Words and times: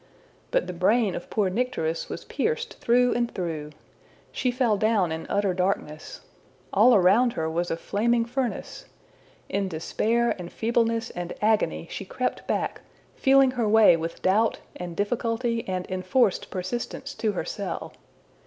But 0.49 0.65
the 0.65 0.73
brain 0.73 1.13
of 1.13 1.29
poor 1.29 1.51
Nycteris 1.51 2.09
was 2.09 2.25
pierced 2.25 2.79
through 2.79 3.13
and 3.13 3.29
through. 3.31 3.69
She 4.31 4.49
fell 4.49 4.75
down 4.75 5.11
in 5.11 5.27
utter 5.29 5.53
darkness. 5.53 6.21
All 6.73 6.95
around 6.95 7.33
her 7.33 7.47
was 7.47 7.69
a 7.69 7.77
flaming 7.77 8.25
furnace. 8.25 8.85
In 9.47 9.67
despair 9.67 10.35
and 10.39 10.51
feebleness 10.51 11.11
and 11.11 11.33
agony, 11.39 11.87
she 11.91 12.03
crept 12.03 12.47
back, 12.47 12.81
feeling 13.15 13.51
her 13.51 13.69
way 13.69 13.95
with 13.95 14.23
doubt 14.23 14.57
and 14.75 14.95
difficulty 14.97 15.63
and 15.67 15.85
enforced 15.87 16.49
persistence 16.49 17.13
to 17.13 17.33
her 17.33 17.45
cell. 17.45 17.93